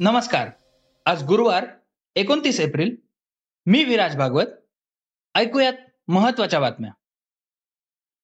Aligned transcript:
नमस्कार. 0.00 0.50
आज 1.06 1.22
गुरुवार 1.22 1.66
एकोणतीस 2.16 2.60
एप्रिल. 2.60 2.96
मी 3.66 3.84
विराज 3.84 4.16
भागवत. 4.16 4.46
ऐकूयात 5.34 5.72
महत्त्वाच्या 6.08 6.60
बातम्या. 6.60 6.90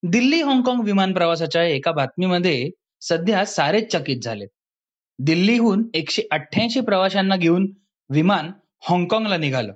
दिल्ली 0.03 0.41
हाँगकाँग 0.41 0.81
विमान 0.83 1.13
प्रवासाच्या 1.13 1.63
एका 1.63 1.91
बातमीमध्ये 1.91 2.69
सध्या 3.01 3.45
सारेच 3.45 3.95
चकित 3.95 4.21
झाले 4.21 4.45
दिल्लीहून 5.19 5.83
एकशे 5.93 6.21
अठ्ठ्याऐंशी 6.31 6.79
प्रवाशांना 6.79 7.35
घेऊन 7.35 7.71
विमान 8.09 8.51
हाँगकाँगला 8.79 9.37
निघालं. 9.37 9.73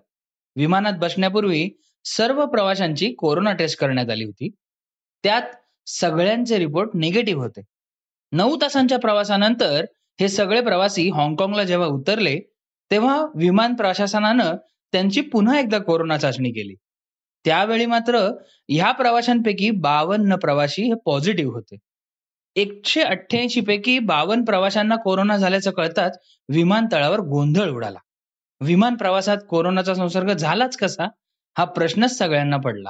विमानात 0.56 0.94
बसण्यापूर्वी 1.00 1.82
सर्व 2.06 2.46
प्रवाशांची 2.46 3.14
कोरोना 3.14 3.54
टेस्ट 3.54 3.80
करण्यात 3.80 4.10
आली 4.10 4.24
होती. 4.24 4.50
त्यात 5.24 5.44
सगळ्यांचे 5.86 6.58
रिपोर्ट 6.58 6.90
निगेटिव्ह 6.96 7.44
होते. 7.44 7.62
नऊ 8.32 8.58
तासांच्या 8.62 9.00
प्रवासानंतर 9.00 9.86
हे 10.20 10.30
सगळे 10.30 10.62
प्रवासी 10.62 11.10
हाँगकाँगला 11.10 11.64
जेव्हा 11.64 11.88
उतरले 11.88 12.40
तेव्हा 12.92 13.26
विमान 13.36 13.76
प्रशासनानं 13.76 14.56
त्यांची 14.92 15.22
पुन्हा 15.22 15.60
एकदा 15.60 15.78
कोरोना 15.78 16.18
चाचणी 16.18 16.52
केली. 16.52 16.76
त्यावेळी 17.46 17.86
मात्र 17.86 18.32
ह्या 18.70 18.92
प्रवाशांपैकी 18.92 19.72
बावन्न 19.72 20.36
प्रवासी 20.36 20.84
हे 20.84 20.94
पॉझिटिव्ह 21.06 21.54
होते. 21.54 21.76
एकशे 22.56 23.02
अठ्ठ्याऐंशी 23.02 23.62
पैकी 23.62 24.00
बावन्न 24.00 24.44
प्रवाशांना 24.44 24.96
कोरोना 24.96 25.38
झाल्याचं 25.38 25.72
कळताच 25.72 26.18
विमानतळावर 26.50 27.20
गोंधळ 27.20 27.70
उडाला. 27.70 28.00
विमान 28.62 28.96
प्रवासात 28.96 29.38
कोरोनाचा 29.50 29.94
संसर्ग 29.94 30.34
झालाच 30.34 30.78
कसा 30.78 31.08
हा 31.58 31.66
प्रश्नच 31.66 32.18
सगळ्यांना 32.18 32.58
पडला. 32.58 32.90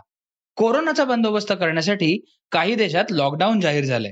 कोरोनाचा 0.56 1.06
बंदोबस्त 1.06 1.52
करण्यासाठी 1.52 2.26
काही 2.52 2.76
देशात 2.76 3.06
लॉकडाऊन 3.12 3.60
जाहीर 3.60 3.84
झालंय. 3.84 4.12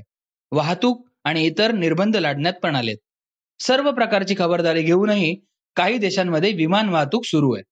वाहतूक 0.50 1.08
आणि 1.24 1.44
इतर 1.44 1.72
निर्बंध 1.72 2.16
लादण्यात 2.16 2.54
पण 2.54 2.76
आलेत. 2.76 2.96
सर्व 3.58 3.92
प्रकारची 3.92 4.34
खबरदारी 4.38 4.82
घेऊनही 4.82 5.40
काही 5.76 5.98
देशांमध्ये 5.98 6.52
विमान 6.52 6.88
वाहतूक 6.88 7.24
सुरू 7.24 7.54
आहे. 7.54 7.62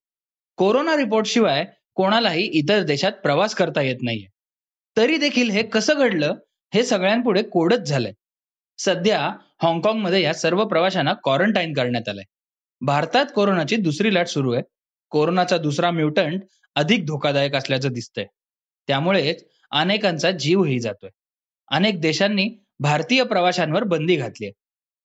कोरोना 0.57 0.97
रिपोर्ट 0.97 1.27
शिवाय 1.27 1.65
कोणालाही 1.95 2.43
इतर 2.43 2.83
देशात 2.83 3.13
प्रवास 3.13 3.55
करता 3.55 3.83
येत 3.83 3.97
नाहीये. 4.03 4.27
तरी 4.97 5.17
देखील 5.17 5.51
हे 5.51 5.63
कसं 5.63 5.95
घडलं 5.97 6.35
हे 6.75 6.83
सगळ्यांपुढे 6.83 7.43
कोडच 7.43 7.79
झालंय. 7.79 8.13
सध्या 8.79 9.21
हाँगकाँगमध्ये 9.63 10.23
या 10.23 10.35
सर्व 10.35 10.65
प्रवाशांना 10.65 11.13
क्वारंटाईन 11.13 11.73
करण्यात 11.73 12.09
आलंय. 12.09 12.25
भारतात 12.81 13.27
कोरोनाची 13.35 13.77
दुसरी 13.77 14.15
लाट 14.15 14.27
सुरू 14.27 14.53
आहे. 14.53 14.63
कोरोनाचा 15.11 15.57
दुसरा 15.57 15.91
म्युटंट 15.91 16.43
अधिक 16.75 17.07
धोकादायक 17.07 17.55
असल्याचं 17.55 17.93
दिसतंय. 17.93 18.25
त्यामुळेच 18.87 19.45
अनेकांचा 19.71 20.31
जीवही 20.31 20.81
जातोय. 20.81 21.11
अनेक 21.69 22.01
देशांनी 22.01 22.51
भारतीय 22.81 23.25
प्रवाशांवर 23.25 23.85
बंदी 23.85 24.17
घातली 24.17 24.47
आहे. 24.47 24.53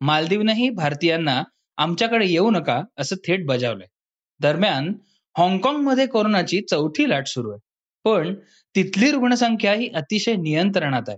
मालदीवनंही 0.01 0.69
भारतीयांना 0.69 1.43
आमच्याकडे 1.77 2.25
येऊ 2.25 2.51
नका 2.51 2.83
असं 2.97 3.15
थेट 3.15 3.45
बजावलंय. 3.45 3.87
दरम्यान 4.39 4.93
हाँगकाँगमध्ये 5.37 6.07
कोरोनाची 6.07 6.61
चौथी 6.61 7.09
लाट 7.09 7.27
सुरू 7.27 7.51
आहे. 7.51 7.59
पण 8.03 8.35
तिथली 8.75 9.11
रुग्णसंख्या 9.11 9.73
ही 9.73 9.89
अतिशय 9.95 10.35
नियंत्रणात 10.35 11.01
आहे. 11.07 11.17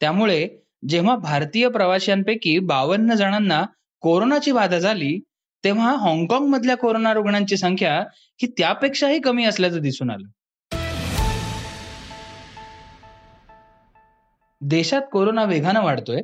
त्यामुळे 0.00 0.48
जेव्हा 0.88 1.16
भारतीय 1.16 1.68
प्रवाशांपैकी 1.68 2.58
बावन्न 2.58 3.14
जणांना 3.14 3.64
कोरोनाची 4.00 4.52
बाधा 4.52 4.78
झाली 4.78 5.20
तेव्हा 5.64 5.96
हाँगकाँग 5.96 6.42
मधल्या 6.42 6.76
कोरोना 6.76 7.12
रुग्णांची 7.12 7.56
संख्या 7.56 8.00
ही 8.14 8.46
त्यापेक्षाही 8.46 9.20
कमी 9.20 9.44
असल्याचं 9.44 9.80
दिसून 9.80 10.10
आलं. 10.10 10.28
देशात 14.60 15.02
कोरोना 15.12 15.44
वेगानं 15.44 15.82
वाढतोय 15.82 16.20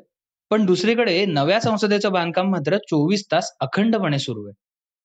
पण 0.51 0.65
दुसरीकडे 0.67 1.25
नव्या 1.27 1.61
संसदेचं 1.61 2.13
बांधकाम 2.13 2.51
मात्र 2.51 2.77
चोवीस 2.79 3.25
तास 3.33 3.51
अखंडपणे 3.61 4.19
सुरू 4.19 4.47
आहे. 4.47 4.55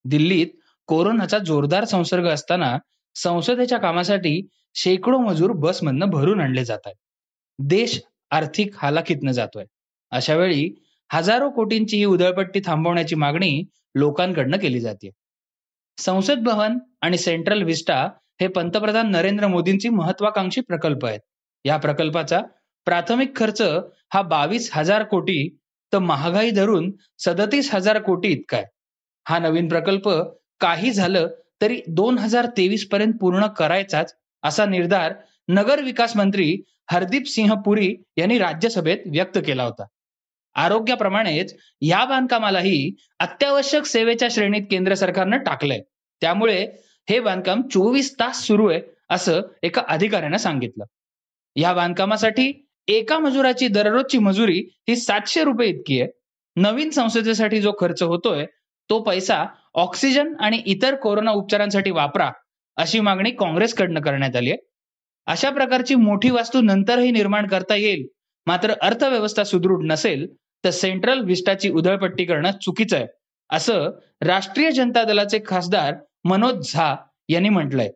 दिल्लीत 0.06 0.48
कोरोनाचा 0.88 1.38
जोरदार 1.40 1.86
संसर्ग 1.86 2.28
असताना 2.28 2.78
संसदेच्या 3.16 3.78
कामासाठी 3.80 4.40
शेकडो 4.76 5.18
मजूर 5.18 5.52
बसमधनं 5.52 6.10
भरून 6.10 6.42
आणले 6.42 6.66
जात 6.66 6.80
आहेत. 6.86 6.96
देश 7.60 8.02
आर्थिक 8.32 8.76
हालाखीतनं 8.78 9.32
जातोय. 9.32 9.66
अशा 10.12 10.36
वेळी 10.36 10.70
हजारो 11.10 11.50
कोटींची 11.50 11.98
ही 11.98 12.06
उधळपट्टी 12.06 12.60
थांबवण्याची 12.66 13.16
मागणी 13.16 13.64
लोकांकडनं 13.96 14.58
केली 14.58 14.80
जाते 14.80 15.10
संसद 15.98 16.40
भवन 16.40 16.78
आणि 17.02 17.18
सेंट्रल 17.18 17.64
विस्टा 17.64 18.04
हे 18.42 18.48
पंतप्रधान 18.48 19.12
नरेंद्र 19.12 19.48
मोदींची 19.48 19.90
महत्वाकांक्षी 19.90 20.62
प्रकल्प 20.62 21.06
आहेत. 21.06 21.20
या 21.66 21.78
प्रकल्पाचा 21.78 22.40
प्राथमिक 22.88 23.36
खर्च 23.36 23.62
हा 24.14 24.22
बावीस 24.22 24.70
हजार 24.74 25.04
कोटी 25.04 25.58
तर 25.94 26.00
महागाई 26.00 26.52
धरून 26.52 26.92
सदतीस 27.20 27.74
हजार 27.76 28.00
कोटी 28.02 28.28
इतका 28.28 28.58
आहे. 28.58 28.66
हा 29.26 29.40
नवीन 29.40 29.68
प्रकल्प 29.68 30.10
काही 30.60 30.92
झालं 30.92 31.28
तरी 31.62 31.82
दोन 31.88 32.18
हजार 32.18 32.46
तेवीस 32.58 32.88
पर्यंत 32.90 33.14
पूर्ण 33.22 33.48
करायचाच 33.48 34.14
असा 34.44 34.66
निर्धार 34.66 35.14
नगर 35.48 35.82
विकास 35.82 36.16
मंत्री 36.18 36.62
हरदीप 36.92 37.28
सिंह 37.28 37.54
पुरी 37.56 37.96
यांनी 38.18 38.38
राज्यसभेत 38.38 38.98
व्यक्त 39.06 39.38
केला 39.38 39.64
होता. 39.64 39.86
आरोग्याप्रमाणेच 40.56 41.56
या 41.82 42.04
बांधकामालाही 42.06 42.96
अत्यावश्यक 43.20 43.86
सेवेच्या 43.86 44.28
श्रेणीत 44.32 44.66
केंद्र 44.72 44.94
सरकारनं 44.94 45.38
टाकलंय. 45.38 45.82
त्यामुळे 46.22 46.66
हे 47.10 47.20
बांधकाम 47.20 47.62
चोवीस 47.62 48.14
तास 48.20 48.44
सुरू 48.44 48.70
आहे 48.70 48.82
असं 49.10 49.42
एका 49.64 49.82
अधिकाऱ्यानं 49.88 50.38
सांगितलं. 50.38 50.86
या 51.56 51.74
बांधकामासाठी 51.74 52.52
एका 52.88 53.18
मजुराची 53.20 53.68
दररोजची 53.68 54.18
मजुरी 54.20 54.60
ही 54.90 54.96
सातशे 54.96 55.44
रुपये 55.44 55.68
इतकी 55.70 56.00
आहे. 56.02 56.10
नवीन 56.56 56.90
संसदेसाठी 56.90 57.62
जो 57.62 57.72
खर्च 57.80 58.02
होतोय 58.04 58.46
तो 58.90 59.00
पैसा 59.04 59.46
ऑक्सिजन 59.76 60.34
आणि 60.40 60.62
इतर 60.66 60.96
कोरोना 60.96 61.32
उपचारांसाठी 61.32 61.92
वापरा 61.92 62.30
अशी 62.78 63.00
मागणी 63.00 63.32
काँग्रेसकडनं 63.32 64.02
करण्यात 64.02 64.36
आली 64.36 64.52
आहे. 64.52 64.58
अशा 65.28 65.50
प्रकारची 65.50 65.96
मोठी 65.96 66.30
वास्तू 66.30 66.62
नंतरही 66.62 67.12
निर्माण 67.12 67.48
करता 67.48 67.76
येईल 67.76 68.06
मात्र 68.48 68.74
अर्थव्यवस्था 68.82 69.44
सुदृढ 69.44 69.84
नसेल 69.84 70.26
तर 70.64 70.70
सेंट्रल 70.70 71.20
विस्टाची 71.20 71.70
उधळपट्टी 71.70 72.26
करणं 72.26 72.52
चुकीचं 72.62 72.98
आहे 72.98 73.06
असं 73.50 73.90
राष्ट्रीय 74.22 74.72
जनता 74.72 75.04
दलाचे 75.04 75.40
खासदार 75.46 75.94
मनोज 76.26 76.72
झा 76.74 76.96
यांनी 77.30 77.50
म्हटलंय. 77.50 77.90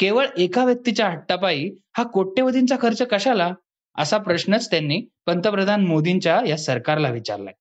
केवळ 0.00 0.26
एका 0.38 0.64
व्यक्तीच्या 0.64 1.08
हट्टापायी 1.08 1.70
हा 1.96 2.02
कोट्यवधींचा 2.04 2.76
खर्च 2.82 3.02
कशाला? 3.02 3.50
असा 3.98 4.18
प्रश्नच 4.18 4.70
त्यांनी 4.70 5.02
पंतप्रधान 5.26 5.86
मोदींच्या 5.86 6.40
या 6.48 6.56
सरकारला 6.56 7.08
विचारलाय. 7.08 7.54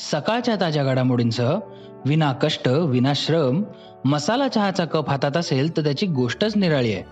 सकाळच्या 0.00 0.56
ताज्या 0.60 0.84
घडामोडींसह 0.84 1.58
विना 2.06 2.32
कष्ट 2.32 2.68
विना 2.68 3.12
श्रम 3.14 3.62
मसाला 4.04 4.48
चहाचा 4.48 4.84
कप 4.84 5.10
हातात 5.10 5.36
असेल 5.36 5.76
तर 5.76 5.82
त्याची 5.82 6.06
गोष्टच 6.06 6.56
निराळी 6.56 6.92
आहे. 6.92 7.02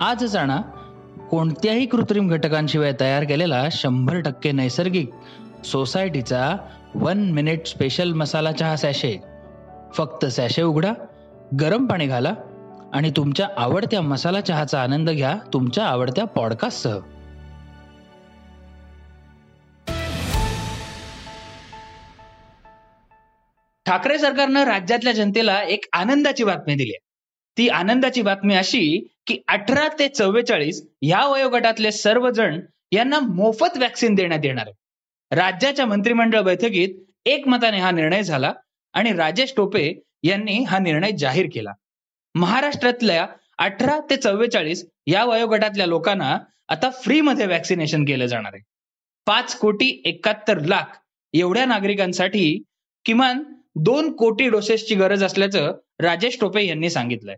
आज 0.00 0.24
जाणा 0.24 0.60
कोणत्याही 1.30 1.86
कृत्रिम 1.86 2.28
घटकांशिवाय 2.28 2.92
तयार 3.00 3.24
केलेला 3.24 3.68
शंभर 3.72 4.20
टक्के 4.20 4.52
नैसर्गिक 4.52 5.10
सोसायटीचा 5.64 6.56
वन 6.94 7.30
मिनिट 7.30 7.66
स्पेशल 7.66 8.12
मसाला 8.12 8.52
चहा 8.52 8.76
सॅशे. 8.76 9.20
फक्त 9.92 10.26
सॅशे 10.26 10.62
उघडा 10.62 10.92
गरम 11.60 11.86
पाणी 11.86 12.06
घाला 12.06 12.34
आणि 12.92 13.10
तुमच्या 13.10 13.48
आवडत्या 13.56 14.00
मसाला 14.00 14.40
चहाचा 14.40 14.82
आनंद 14.82 15.10
घ्या 15.10 15.36
तुमच्या 15.52 15.84
आवडत्या 15.84 16.24
पॉडकास्टसह. 16.24 16.98
ठाकरे 23.86 24.18
सरकारनं 24.18 24.64
राज्यातल्या 24.64 25.12
जनतेला 25.12 25.62
एक 25.62 25.84
आनंदाची 25.92 26.44
बातमी 26.44 26.74
दिली 26.74 26.90
आहे. 26.90 27.06
ती 27.58 27.68
आनंदाची 27.68 28.22
बातमी 28.22 28.54
अशी 28.54 29.08
की 29.26 29.38
अठरा 29.48 29.88
ते 29.98 30.08
चव्वेचाळीस 30.08 30.86
या 31.02 31.26
वयोगटातले 31.26 31.92
सर्वजण 31.92 32.60
यांना 32.92 33.20
मोफत 33.20 33.78
वॅक्सिन 33.78 34.14
देण्यात 34.14 34.40
येणार 34.44 34.66
आहे. 34.66 35.36
राज्याच्या 35.36 35.86
मंत्रिमंडळ 35.86 36.40
बैठकीत 36.40 36.88
एकमताने 37.24 37.78
हा 37.78 37.90
निर्णय 37.90 38.22
झाला 38.22 38.52
आणि 38.92 39.12
राजेश 39.12 39.54
टोपे 39.56 39.92
यांनी 40.22 40.64
हा 40.64 40.78
निर्णय 40.78 41.10
जाहीर 41.10 41.46
केला. 41.52 41.70
महाराष्ट्रातल्या 42.38 43.26
अठरा 43.58 43.98
ते 44.10 44.16
चव्वेचाळीस 44.16 44.84
या 45.06 45.24
वयोगटातल्या 45.24 45.86
लोकांना 45.86 46.38
आता 46.68 46.90
फ्रीमध्ये 46.90 47.46
वॅक्सिनेशन 47.46 48.04
केलं 48.04 48.26
जाणार 48.26 48.50
आहे. 48.54 48.62
पाच 49.26 49.58
कोटी 49.58 50.02
एकाहत्तर 50.04 50.58
लाख 50.58 50.98
एवढ्या 51.34 51.64
नागरिकांसाठी 51.64 52.62
किमान 53.04 53.42
दोन 53.76 54.12
कोटी 54.16 54.48
डोसेसची 54.48 54.94
गरज 54.94 55.24
असल्याचं 55.24 55.72
राजेश 56.00 56.38
टोपे 56.40 56.66
यांनी 56.66 56.90
सांगितलंय. 56.90 57.36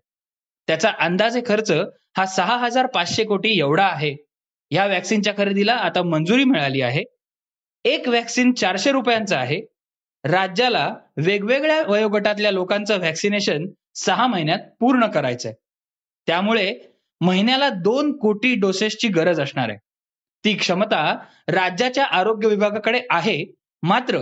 त्याचा 0.68 0.90
अंदाजे 0.98 1.40
खर्च 1.46 1.70
हा 2.16 2.26
सहा 2.26 2.56
हजार 2.56 2.86
पाचशे 2.86 3.24
कोटी 3.24 3.58
एवढा 3.58 3.86
आहे. 3.86 4.14
या 4.70 4.86
वॅक्सिनच्या 4.86 5.32
खरेदीला 5.36 5.72
आता 5.72 6.02
मंजुरी 6.02 6.44
मिळाली 6.44 6.80
आहे. 6.80 7.02
एक 7.84 8.08
वॅक्सिन 8.08 8.52
चारशे 8.52 8.92
रुपयांचं 8.92 9.36
आहे. 9.36 9.60
राज्याला 10.24 10.94
वेगवेगळ्या 11.16 11.82
वयोगटातल्या 11.82 12.50
लोकांचं 12.50 12.98
व्हॅक्सिनेशन 12.98 13.66
सहा 13.94 14.26
महिन्यात 14.26 14.58
पूर्ण 14.80 15.06
करायचंय. 15.06 15.52
त्यामुळे 16.26 16.74
महिन्याला 17.20 17.68
दोन 17.68 18.16
कोटी 18.16 18.54
डोसेसची 18.54 19.08
गरज 19.08 19.40
असणार 19.40 19.68
आहे. 19.68 19.78
ती 20.44 20.54
क्षमता 20.54 21.18
राज्याच्या 21.48 22.04
आरोग्य 22.04 22.48
विभागाकडे 22.48 23.00
आहे. 23.10 23.44
मात्र 23.82 24.18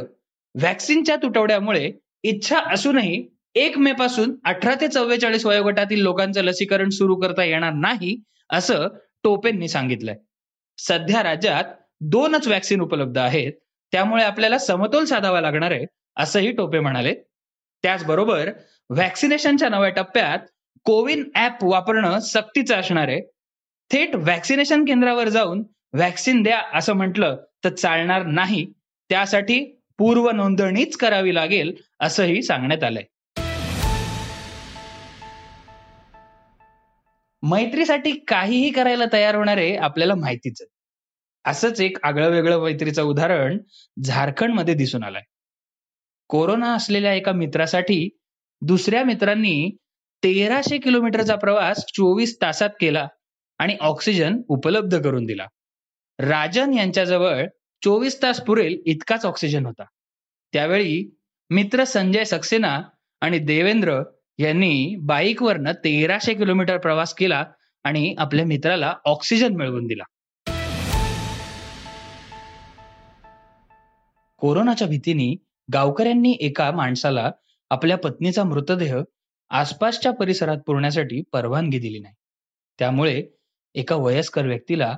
व्हॅक्सिनच्या 0.55 1.17
तुटवड्यामुळे 1.17 1.93
इच्छा 2.23 2.59
असूनही 2.73 3.29
एक 3.55 3.79
मे 3.79 3.93
पासून 3.93 4.35
अठरा 4.45 4.75
ते 4.81 4.89
चव्वेचाळीस 4.89 5.47
वयोगटातील 5.47 6.03
लोकांचं 6.03 6.43
लसीकरण 6.43 6.89
सुरू 6.89 7.17
करता 7.17 7.45
येणार 7.45 7.73
नाही 7.73 8.17
असं 8.51 8.89
टोपेंनी 9.23 9.69
सांगितलंय. 9.69 10.17
सध्या 10.79 11.23
राज्यात 11.23 11.65
दोनच 12.01 12.47
व्हॅक्सिन 12.47 12.81
उपलब्ध 12.81 13.19
आहेत. 13.19 13.53
त्यामुळे 13.93 14.25
आपल्याला 14.25 14.59
समतोल 14.59 15.05
साधावा 15.05 15.41
लागणार 15.41 15.71
आहे 15.71 15.87
असंही 16.17 16.53
टोपे 16.53 16.81
म्हणाले. 16.81 17.15
त्याचबरोबर 17.83 18.51
व्हॅक्सिनेशनच्या 18.91 19.69
नव्या 19.69 19.91
टप्प्यात 19.91 20.39
कोविन 20.85 21.31
ऍप 21.37 21.65
वापरणं 21.65 22.19
सक्तीचं 22.19 22.77
असणार 22.77 23.09
आहे. 23.09 23.21
थेट 23.93 24.15
व्हॅक्सिनेशन 24.15 24.85
केंद्रावर 24.85 25.29
जाऊन 25.29 25.63
व्हॅक्सिन 25.93 26.43
द्या 26.43 26.63
असं 26.75 26.93
म्हटलं 26.93 27.37
तर 27.65 27.69
चालणार 27.69 28.23
नाही. 28.23 28.73
त्यासाठी 29.09 29.81
पूर्व 29.99 30.31
नोंदणीच 30.31 30.97
करावी 30.97 31.35
लागेल 31.35 31.77
असंही 32.01 32.43
सांगण्यात 32.43 32.85
आलंय. 32.85 33.03
मैत्रीसाठी 37.43 38.13
काहीही 38.13 38.71
करायला 38.71 39.05
तयार 39.13 39.35
होणारे 39.35 39.77
आपल्याला 39.77 40.15
माहितीच. 40.15 40.63
असंच 41.45 41.81
एक 41.81 41.97
आगळं 42.03 42.31
वेगळं 42.31 42.59
मैत्रीचं 42.59 43.03
उदाहरण 43.03 43.59
झारखंडमध्ये 44.03 44.75
दिसून 44.75 45.05
आलंय. 45.05 45.23
कोरोना 46.29 46.75
असलेल्या 46.75 47.15
एका 47.15 47.33
मित्रासाठी 47.33 48.18
दुसऱ्या 48.61 49.05
मित्रांनी 49.05 49.77
तेराशे 50.23 50.79
किलोमीटरचा 50.79 51.37
प्रवास 51.37 51.77
चोवीस 51.79 52.37
तासात 52.43 52.71
केला 52.81 53.09
आणि 53.59 53.77
ऑक्सिजन 53.81 54.37
उपलब्ध 54.49 55.03
करून 55.03 55.25
दिला. 55.25 55.47
राजन 56.19 56.75
यांच्याजवळ 56.75 57.47
चोवीस 57.85 58.23
तास 58.23 58.41
पुरेल 58.41 58.83
इतकाच 58.87 59.27
ऑक्सिजन 59.27 59.67
होता. 59.67 59.85
त्यावेळी 60.53 61.17
मित्र 61.51 61.85
संजय 61.85 62.25
सक्सेना 62.25 62.83
आणि 63.21 63.39
देवेंद्र 63.39 64.03
यांनी 64.39 64.97
बाईकवरनं 65.01 65.73
तेराशे 65.73 66.35
किलोमीटर 66.35 66.79
प्रवास 66.79 67.15
केला 67.15 67.45
आणि 67.85 68.15
आपल्या 68.19 68.45
मित्राला 68.45 68.95
ऑक्सिजन 69.05 69.57
मिळवून 69.57 69.87
दिला. 69.87 70.05
कोरोनाच्या 74.39 74.89
भीतीने 74.89 75.37
गावकऱ्यांनी 75.73 76.37
एका 76.41 76.71
माणसाला 76.71 77.31
आपल्या 77.71 77.97
पत्नीचा 77.97 78.45
मृतदेह 78.45 78.97
आसपासच्या 79.51 80.13
परिसरात 80.13 80.57
पुरण्यासाठी 80.67 81.23
परवानगी 81.33 81.79
दिली 81.79 81.99
नाही. 81.99 82.15
त्यामुळे 82.79 83.23
एका 83.75 83.97
वयस्कर 83.97 84.47
व्यक्तीला 84.47 84.97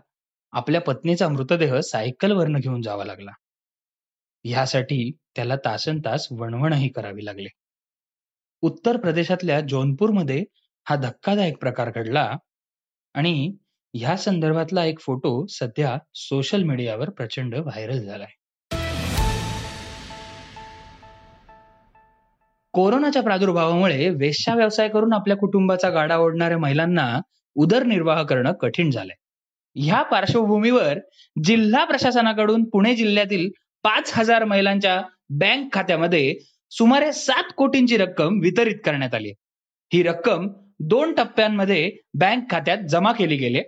आपल्या 0.53 0.81
पत्नीचा 0.81 1.29
मृतदेह 1.29 1.81
सायकलवरनं 1.81 2.59
घेऊन 2.61 2.83
जावा 2.83 3.05
लागला. 3.05 3.31
ह्यासाठी 4.45 5.11
त्याला 5.37 5.57
तासन 5.57 5.99
तास 5.99 6.29
वणवणही 6.31 6.89
करावी 6.89 7.25
लागले. 7.25 7.49
उत्तर 8.63 8.97
प्रदेशातल्या 8.97 9.61
जौनपूरमध्ये 9.61 10.45
हा 10.89 10.97
धक्कादायक 10.97 11.57
प्रकार 11.59 11.91
घडला 11.91 12.37
आणि 13.15 13.57
ह्या 13.95 14.17
संदर्भातला 14.17 14.85
एक 14.85 15.01
फोटो 15.01 15.47
सध्या 15.47 15.99
सोशल 16.15 16.63
मीडियावर 16.63 17.11
प्रचंड 17.11 17.55
व्हायरल 17.55 18.05
झालाय. 18.07 18.33
कोरोनाच्या 22.75 23.23
प्रादुर्भावामुळे 23.23 24.09
वेश्या 24.09 24.55
व्यवसाय 24.55 24.89
करून 24.89 25.13
आपल्या 25.13 25.37
कुटुंबाचा 25.37 25.89
गाडा 25.91 26.17
ओढणाऱ्या 26.17 26.59
महिलांना 26.59 27.21
उदरनिर्वाह 27.57 28.23
करणं 28.23 28.53
कठीण 28.53 28.91
झालंय. 28.91 29.15
ह्या 29.77 30.03
पार्श्वभूमीवर 30.03 30.99
जिल्हा 31.45 31.85
प्रशासनाकडून 31.85 32.65
पुणे 32.65 32.95
जिल्ह्यातील 32.95 33.49
पाच 33.83 34.13
हजार 34.15 34.45
महिलांच्या 34.45 35.03
बँक 35.31 35.73
खात्यामध्ये 35.73 36.35
सुमारे 36.71 37.13
सात 37.13 37.53
कोटींची 37.57 37.97
रक्कम 37.97 38.39
वितरित 38.41 38.77
करण्यात 38.85 39.15
आली 39.15 39.33
ही 39.93 40.03
रक्कम 40.03 40.49
दोन 40.81 41.15
टप्प्यांमध्ये 41.15 41.91
बँक 42.15 42.51
खात्यात 42.51 42.79
जमा 42.79 43.13
केली 43.13 43.37
गेली 43.37 43.61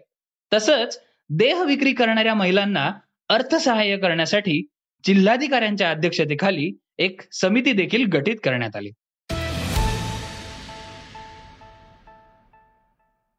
तसंच 0.52 0.98
देह 1.30 1.62
विक्री 1.62 1.92
करणाऱ्या 1.92 2.34
महिलांना 2.34 2.90
अर्थसहाय्य 3.28 3.96
करण्यासाठी 3.96 4.62
जिल्हाधिकाऱ्यांच्या 5.04 5.90
अध्यक्षतेखाली 5.90 6.70
एक 6.98 7.20
समिती 7.32 7.72
देखील 7.72 8.06
गठीत 8.06 8.36
करण्यात 8.44 8.76
आली. 8.76 8.90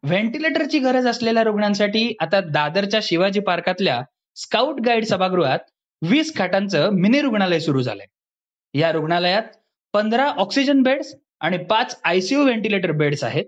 व्हेंटिलेटरची 0.04 0.80
गरज 0.80 1.08
असलेल्या 1.08 1.44
रुग्णांसाठी 1.44 2.16
आता 2.20 2.40
दादरच्या 2.42 3.00
शिवाजी 3.04 3.40
पार्कातल्या 3.40 4.02
स्काउट 4.36 4.82
गाईड 4.82 5.06
सभागृहात 5.06 5.60
वीस 6.02 6.36
खाटांचं 6.38 6.90
मिनी 6.94 7.22
रुग्णालय 7.22 7.60
सुरू 7.60 7.82
झालंय. 7.82 8.06
या 8.80 8.92
रुग्णालयात 8.92 9.44
पंधरा 9.94 10.26
ऑक्सिजन 10.26 10.82
बेड्स 10.82 11.16
आणि 11.40 11.58
पाच 11.58 12.00
आयसीयू 12.04 12.44
व्हेंटिलेटर 12.44 12.92
बेड्स 12.92 13.24
आहेत. 13.24 13.46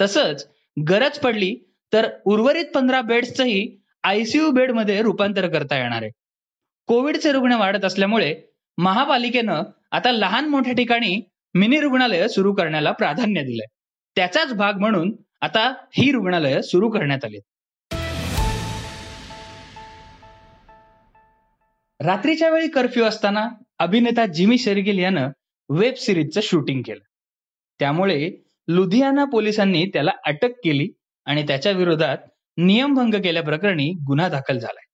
तसंच 0.00 0.48
गरज 0.88 1.18
पडली 1.18 1.56
तर 1.92 2.10
उर्वरित 2.24 2.64
पंधरा 2.74 3.00
बेड्सचंही 3.00 3.80
आयसीयू 4.02 4.50
बेडमध्ये 4.50 5.02
रूपांतर 5.02 5.48
करता 5.48 5.76
येणार 5.76 6.02
आहे. 6.02 6.10
कोविडचे 6.86 7.32
रुग्ण 7.32 7.52
वाढत 7.52 7.84
असल्यामुळे 7.84 8.34
महापालिकेनं 8.80 9.62
आता 9.90 10.12
लहान 10.12 10.48
मोठ्या 10.48 10.72
ठिकाणी 10.72 11.20
मिनी 11.54 11.80
रुग्णालय 11.80 12.28
सुरू 12.28 12.52
करण्याला 12.54 12.92
प्राधान्य 12.92 13.42
दिलंय. 13.42 13.66
त्याचाच 14.16 14.52
भाग 14.52 14.78
म्हणून 14.78 15.16
आता 15.40 15.74
ही 15.92 16.12
रुग्णालय 16.12 16.60
सुरू 16.62 16.90
करण्यात 16.90 17.24
आली 17.24 17.38
रात्रीच्या 22.00 22.50
वेळी 22.50 22.68
कर्फ्यू 22.68 23.04
असताना 23.04 23.48
अभिनेता 23.78 24.26
जिमी 24.26 24.58
शेरगिल 24.58 24.98
यानं 24.98 25.28
वेब 25.68 25.94
सिरीजचं 25.94 26.40
शूटिंग 26.42 26.82
केलं. 26.82 27.04
त्यामुळे 27.78 28.30
लुधियाना 28.68 29.24
पोलिसांनी 29.24 29.84
त्याला 29.86 30.10
अटक 30.26 30.50
केली 30.64 30.88
आणि 31.24 31.42
त्याच्या 31.42 31.72
विरोधात 31.72 32.18
नियमभंग 32.56 33.14
केल्याप्रकरणी 33.14 33.90
गुन्हा 34.06 34.28
दाखल 34.28 34.58
झालाय. 34.58 34.84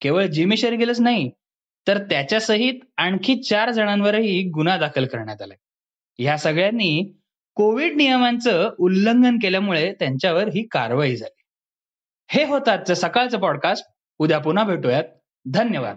केवळ 0.00 0.26
जिमी 0.26 0.56
शेरगिलच 0.56 1.00
नाही 1.00 1.30
तर 1.88 1.98
त्याच्यासहित 1.98 2.74
आणखी 2.96 3.42
चार 3.42 3.70
जणांवरही 3.70 4.50
गुन्हा 4.50 4.76
दाखल 4.76 5.06
करण्यात 5.06 5.42
आलाय. 5.42 5.56
ह्या 6.18 6.38
सगळ्यांनी 6.38 7.18
कोविड 7.54 7.96
नियमांचं 7.96 8.70
उल्लंघन 8.78 9.36
केल्यामुळे 9.36 9.92
त्यांच्यावर 9.92 10.48
ही 10.48 10.66
कारवाई 10.70 11.16
झाली. 11.16 11.42
हे 12.28 12.44
होतं 12.44 12.70
आजचं 12.70 12.94
सकाळचं 12.94 13.38
पॉडकास्ट 13.38 13.86
उद्या 14.18 14.38
पुन्हा 14.38 14.64
भेटूयात. 14.64 15.04
धन्यवाद. 15.52 15.96